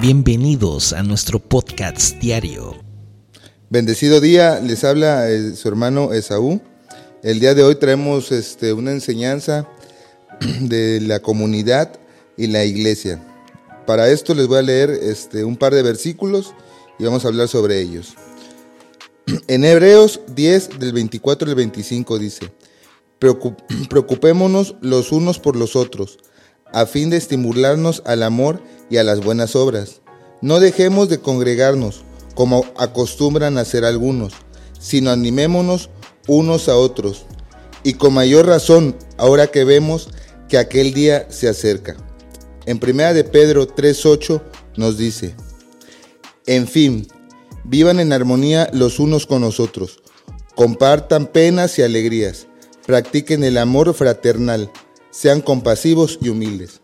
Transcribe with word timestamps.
Bienvenidos 0.00 0.92
a 0.92 1.02
nuestro 1.02 1.38
podcast 1.38 2.16
diario. 2.18 2.74
Bendecido 3.70 4.20
día, 4.20 4.60
les 4.60 4.82
habla 4.84 5.30
eh, 5.30 5.54
su 5.54 5.68
hermano 5.68 6.12
Esaú. 6.12 6.60
El 7.22 7.38
día 7.38 7.54
de 7.54 7.62
hoy 7.62 7.76
traemos 7.76 8.32
este, 8.32 8.72
una 8.72 8.90
enseñanza 8.90 9.68
de 10.60 11.00
la 11.00 11.20
comunidad 11.20 11.92
y 12.36 12.48
la 12.48 12.64
iglesia. 12.64 13.24
Para 13.86 14.08
esto 14.08 14.34
les 14.34 14.46
voy 14.48 14.58
a 14.58 14.62
leer 14.62 14.90
este, 14.90 15.44
un 15.44 15.56
par 15.56 15.72
de 15.74 15.82
versículos 15.82 16.54
y 16.98 17.04
vamos 17.04 17.24
a 17.24 17.28
hablar 17.28 17.48
sobre 17.48 17.80
ellos. 17.80 18.14
En 19.48 19.64
Hebreos 19.64 20.20
10 20.34 20.80
del 20.80 20.92
24 20.92 21.48
al 21.48 21.54
25 21.54 22.18
dice, 22.18 22.52
preocupémonos 23.88 24.74
los 24.80 25.12
unos 25.12 25.38
por 25.38 25.56
los 25.56 25.76
otros, 25.76 26.18
a 26.74 26.86
fin 26.86 27.08
de 27.08 27.16
estimularnos 27.16 28.02
al 28.04 28.24
amor 28.24 28.60
y 28.90 28.96
a 28.96 29.04
las 29.04 29.20
buenas 29.20 29.54
obras. 29.54 30.02
No 30.42 30.58
dejemos 30.58 31.08
de 31.08 31.20
congregarnos, 31.20 32.02
como 32.34 32.66
acostumbran 32.76 33.58
hacer 33.58 33.84
algunos, 33.84 34.32
sino 34.78 35.10
animémonos 35.10 35.88
unos 36.26 36.68
a 36.68 36.76
otros, 36.76 37.26
y 37.84 37.94
con 37.94 38.12
mayor 38.12 38.46
razón 38.46 38.96
ahora 39.18 39.46
que 39.46 39.64
vemos 39.64 40.08
que 40.48 40.58
aquel 40.58 40.92
día 40.92 41.26
se 41.30 41.48
acerca. 41.48 41.96
En 42.66 42.78
primera 42.80 43.14
de 43.14 43.24
Pedro 43.24 43.68
3:8 43.68 44.42
nos 44.76 44.98
dice: 44.98 45.36
En 46.46 46.66
fin, 46.66 47.06
vivan 47.62 48.00
en 48.00 48.12
armonía 48.12 48.68
los 48.72 48.98
unos 48.98 49.26
con 49.26 49.42
los 49.42 49.60
otros, 49.60 50.02
compartan 50.56 51.26
penas 51.26 51.78
y 51.78 51.82
alegrías, 51.82 52.48
practiquen 52.84 53.44
el 53.44 53.58
amor 53.58 53.94
fraternal, 53.94 54.70
sean 55.14 55.40
compasivos 55.40 56.18
y 56.20 56.28
humildes. 56.28 56.80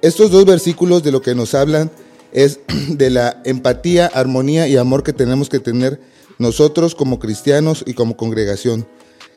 Estos 0.00 0.30
dos 0.30 0.46
versículos 0.46 1.02
de 1.02 1.12
lo 1.12 1.20
que 1.20 1.34
nos 1.34 1.54
hablan 1.54 1.90
es 2.32 2.60
de 2.88 3.10
la 3.10 3.42
empatía, 3.44 4.06
armonía 4.06 4.66
y 4.68 4.76
amor 4.76 5.02
que 5.02 5.12
tenemos 5.12 5.48
que 5.50 5.60
tener 5.60 6.00
nosotros 6.38 6.94
como 6.94 7.18
cristianos 7.18 7.84
y 7.86 7.92
como 7.92 8.16
congregación. 8.16 8.86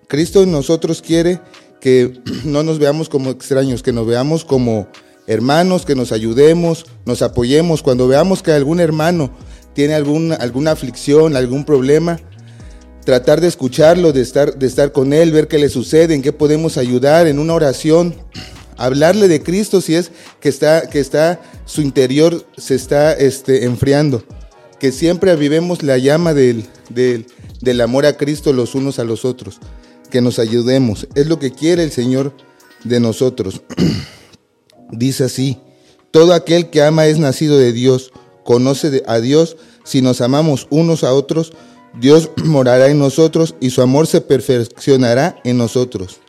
Cristo 0.08 0.44
en 0.44 0.52
nosotros 0.52 1.02
quiere 1.02 1.42
que 1.82 2.22
no 2.46 2.64
nos 2.64 2.80
veamos 2.80 3.10
como 3.10 3.32
extraños, 3.32 3.84
que 3.84 3.92
nos 3.92 4.08
veamos 4.08 4.46
como 4.46 4.88
hermanos, 5.28 5.86
que 5.86 5.96
nos 5.96 6.14
ayudemos, 6.14 6.86
nos 7.06 7.22
apoyemos. 7.22 7.84
Cuando 7.84 8.08
veamos 8.08 8.42
que 8.42 8.54
algún 8.54 8.80
hermano 8.80 9.32
tiene 9.74 9.94
alguna, 9.94 10.36
alguna 10.36 10.72
aflicción, 10.72 11.36
algún 11.36 11.66
problema, 11.66 12.20
tratar 13.06 13.42
de 13.42 13.48
escucharlo, 13.48 14.14
de 14.14 14.22
estar, 14.22 14.58
de 14.58 14.68
estar 14.68 14.92
con 14.92 15.14
él, 15.14 15.32
ver 15.32 15.48
qué 15.48 15.58
le 15.58 15.70
sucede, 15.70 16.14
en 16.14 16.22
qué 16.22 16.34
podemos 16.34 16.78
ayudar, 16.78 17.28
en 17.28 17.40
una 17.40 17.54
oración, 17.54 18.16
hablarle 18.78 19.28
de 19.28 19.42
Cristo 19.42 19.82
si 19.82 19.96
es 19.96 20.12
que 20.40 20.50
está, 20.50 20.90
que 20.90 21.00
está 21.00 21.42
su 21.66 21.82
interior 21.82 22.46
se 22.58 22.76
está 22.76 23.14
este, 23.14 23.66
enfriando. 23.66 24.24
Que 24.80 24.92
siempre 24.92 25.32
avivemos 25.32 25.84
la 25.84 25.98
llama 25.98 26.34
del, 26.34 26.66
del, 26.90 27.28
del 27.62 27.82
amor 27.82 28.06
a 28.06 28.18
Cristo 28.18 28.52
los 28.52 28.74
unos 28.74 29.00
a 29.00 29.04
los 29.04 29.26
otros. 29.26 29.60
Que 30.10 30.22
nos 30.22 30.40
ayudemos. 30.40 31.08
Es 31.16 31.28
lo 31.28 31.40
que 31.40 31.52
quiere 31.52 31.84
el 31.84 31.92
Señor 31.92 32.34
de 32.84 33.00
nosotros. 33.00 33.62
Dice 34.92 35.26
así, 35.26 35.60
todo 36.12 36.34
aquel 36.34 36.70
que 36.70 36.82
ama 36.82 37.08
es 37.08 37.20
nacido 37.20 37.58
de 37.58 37.72
Dios, 37.72 38.12
conoce 38.44 39.04
a 39.08 39.20
Dios, 39.20 39.56
si 39.86 40.02
nos 40.02 40.20
amamos 40.20 40.68
unos 40.70 41.04
a 41.06 41.14
otros, 41.14 41.54
Dios 41.94 42.30
morará 42.44 42.88
en 42.88 43.00
nosotros 43.00 43.56
y 43.60 43.70
su 43.70 43.82
amor 43.82 44.08
se 44.08 44.22
perfeccionará 44.22 45.40
en 45.44 45.58
nosotros. 45.58 46.20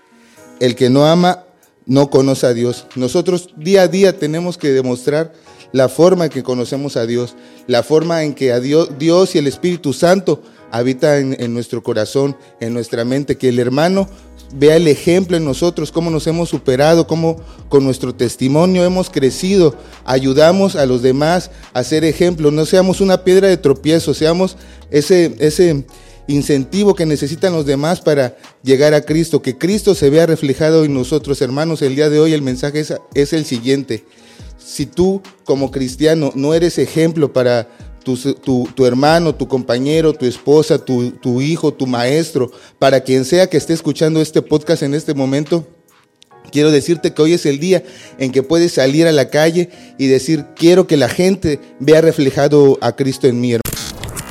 El 0.61 0.77
que 0.77 0.91
no 0.91 1.07
ama 1.07 1.45
no 1.87 2.11
conoce 2.11 2.47
a 2.47 2.55
Dios. 2.55 2.87
Nosotros 2.95 3.51
día 3.57 3.83
a 3.83 3.89
día 3.89 4.19
tenemos 4.19 4.59
que 4.59 4.71
demostrar 4.71 5.33
la 5.73 5.89
forma 5.89 6.27
en 6.27 6.31
que 6.31 6.43
conocemos 6.43 6.97
a 6.97 7.07
Dios, 7.07 7.35
la 7.67 7.83
forma 7.83 8.23
en 8.23 8.35
que 8.35 8.53
a 8.53 8.61
Dios, 8.61 8.91
Dios 8.99 9.35
y 9.35 9.39
el 9.39 9.47
Espíritu 9.47 9.93
Santo 9.93 10.43
habita 10.71 11.19
en, 11.19 11.37
en, 11.39 11.53
nuestro 11.55 11.83
corazón, 11.83 12.37
en 12.61 12.75
nuestra 12.75 13.05
mente, 13.05 13.37
que 13.37 13.49
el 13.49 13.59
hermano 13.59 14.09
vea 14.53 14.77
el 14.77 14.89
ejemplo 14.89 15.37
en 15.37 15.45
nosotros, 15.45 15.93
cómo 15.93 16.11
nos 16.11 16.27
hemos 16.27 16.49
superado, 16.49 17.07
cómo 17.07 17.37
con 17.69 17.85
nuestro 17.85 18.15
testimonio 18.15 18.85
hemos 18.85 19.11
crecido, 19.11 19.75
ayudamos 20.05 20.77
a 20.77 20.87
los 20.87 21.03
demás 21.03 21.51
a 21.73 21.83
ser 21.85 22.05
ejemplo, 22.05 22.51
no 22.51 22.67
seamos 22.67 23.01
una 23.01 23.25
piedra 23.25 23.49
de 23.49 23.57
tropiezo, 23.57 24.15
seamos 24.15 24.57
ese, 24.91 25.35
ese 25.39 25.85
incentivo 26.27 26.95
que 26.95 27.07
necesitan 27.07 27.53
los 27.53 27.67
demás 27.67 28.01
para 28.01 28.37
llegar 28.63 28.95
a 28.95 29.03
Cristo, 29.03 29.43
que 29.43 29.59
Cristo 29.59 29.95
se 29.95 30.11
vea 30.11 30.27
reflejado 30.27 30.85
en 30.85 30.95
nosotros, 30.95 31.41
hermanos. 31.43 31.83
El 31.83 31.97
día 31.97 32.11
de 32.11 32.21
hoy 32.21 32.33
el 32.33 32.43
mensaje 32.43 32.81
es, 32.81 32.95
es 33.15 33.33
el 33.33 33.45
siguiente. 33.45 34.05
Si 34.59 34.87
tú 34.87 35.21
como 35.45 35.71
cristiano 35.71 36.31
no 36.35 36.55
eres 36.55 36.79
ejemplo 36.79 37.33
para 37.33 37.69
tu, 38.03 38.17
tu, 38.75 38.87
hermano, 38.87 39.35
tu 39.35 39.49
compañero, 39.49 40.13
tu 40.13 40.27
esposa, 40.27 40.85
tu, 40.85 41.11
tu 41.13 41.41
hijo, 41.41 41.73
tu 41.73 41.87
maestro, 41.87 42.51
para 42.79 43.01
quien 43.01 43.25
sea 43.25 43.49
que 43.49 43.57
esté 43.57 43.73
escuchando 43.73 44.21
este 44.21 44.43
podcast 44.43 44.83
en 44.83 44.95
este 44.95 45.15
momento, 45.15 45.67
Quiero 46.51 46.71
decirte 46.71 47.15
que 47.15 47.23
hoy 47.23 47.33
es 47.33 47.47
el 47.47 47.59
día 47.61 47.83
en 48.19 48.31
que 48.31 48.43
puedes 48.43 48.73
salir 48.73 49.07
a 49.07 49.13
la 49.13 49.31
calle 49.31 49.71
y 49.97 50.07
decir, 50.07 50.45
quiero 50.55 50.87
que 50.87 50.99
la 50.99 51.09
gente 51.09 51.61
vea 51.81 52.03
reflejado 52.03 52.79
a 52.83 52.95
Cristo 52.95 53.27
en 53.27 53.41
mí. 53.41 53.55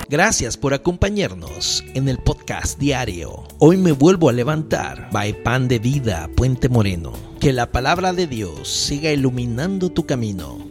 Gracias 0.07 0.57
por 0.57 0.73
acompañarnos 0.73 1.83
en 1.95 2.09
el 2.09 2.17
podcast 2.17 2.77
diario. 2.77 3.43
Hoy 3.59 3.77
me 3.77 3.93
vuelvo 3.93 4.29
a 4.29 4.33
levantar. 4.33 5.09
By 5.11 5.41
Pan 5.41 5.67
de 5.67 5.79
Vida, 5.79 6.29
Puente 6.35 6.69
Moreno. 6.69 7.13
Que 7.39 7.53
la 7.53 7.71
palabra 7.71 8.13
de 8.13 8.27
Dios 8.27 8.67
siga 8.67 9.11
iluminando 9.11 9.89
tu 9.89 10.05
camino 10.05 10.70